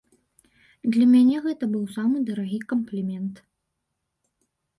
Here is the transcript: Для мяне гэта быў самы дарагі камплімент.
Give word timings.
Для 0.95 1.05
мяне 1.13 1.37
гэта 1.45 1.63
быў 1.73 1.83
самы 1.97 2.17
дарагі 2.31 2.59
камплімент. 2.73 3.35